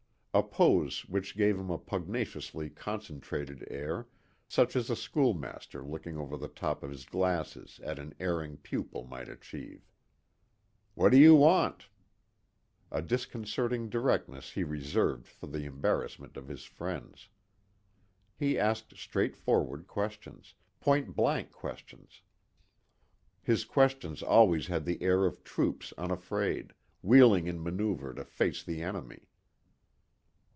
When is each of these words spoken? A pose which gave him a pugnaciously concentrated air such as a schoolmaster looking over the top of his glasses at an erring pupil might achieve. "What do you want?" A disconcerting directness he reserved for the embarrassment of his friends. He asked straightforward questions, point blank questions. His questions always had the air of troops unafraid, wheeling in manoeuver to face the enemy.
A 0.33 0.41
pose 0.43 1.03
which 1.09 1.35
gave 1.35 1.59
him 1.59 1.69
a 1.69 1.77
pugnaciously 1.77 2.69
concentrated 2.69 3.67
air 3.69 4.07
such 4.47 4.77
as 4.77 4.89
a 4.89 4.95
schoolmaster 4.95 5.83
looking 5.83 6.15
over 6.17 6.37
the 6.37 6.47
top 6.47 6.83
of 6.83 6.89
his 6.89 7.03
glasses 7.05 7.81
at 7.83 7.99
an 7.99 8.15
erring 8.17 8.55
pupil 8.55 9.03
might 9.03 9.27
achieve. 9.27 9.81
"What 10.93 11.09
do 11.09 11.17
you 11.17 11.35
want?" 11.35 11.89
A 12.91 13.01
disconcerting 13.01 13.89
directness 13.89 14.51
he 14.51 14.63
reserved 14.63 15.27
for 15.27 15.47
the 15.47 15.65
embarrassment 15.65 16.37
of 16.37 16.47
his 16.47 16.63
friends. 16.63 17.27
He 18.39 18.57
asked 18.57 18.95
straightforward 18.95 19.85
questions, 19.85 20.53
point 20.79 21.13
blank 21.13 21.51
questions. 21.51 22.21
His 23.41 23.65
questions 23.65 24.23
always 24.23 24.67
had 24.67 24.85
the 24.85 25.01
air 25.03 25.25
of 25.25 25.43
troops 25.43 25.91
unafraid, 25.97 26.71
wheeling 27.01 27.47
in 27.47 27.61
manoeuver 27.61 28.13
to 28.13 28.23
face 28.23 28.63
the 28.63 28.81
enemy. 28.81 29.27